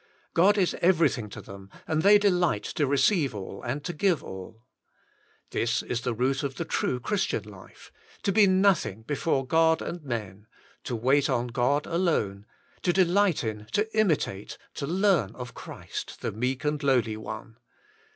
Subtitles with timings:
[0.33, 4.63] God is everything to them, and they delight to receive all and to give all.
[5.51, 7.91] This is the root of the true Christian life:
[8.23, 10.47] to be nothing before God and men;
[10.85, 12.47] to wait on God alone;
[12.81, 17.57] to delight in, to imitate, to learn of Christ, the Meek and Lowly One.